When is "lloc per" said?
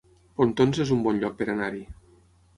1.25-1.49